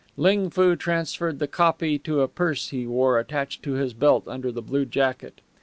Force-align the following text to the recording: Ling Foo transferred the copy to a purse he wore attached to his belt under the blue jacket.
Ling 0.17 0.49
Foo 0.49 0.75
transferred 0.75 1.37
the 1.37 1.47
copy 1.47 1.99
to 1.99 2.21
a 2.21 2.27
purse 2.27 2.69
he 2.69 2.87
wore 2.87 3.19
attached 3.19 3.61
to 3.61 3.73
his 3.73 3.93
belt 3.93 4.23
under 4.27 4.51
the 4.51 4.59
blue 4.63 4.83
jacket. 4.85 5.41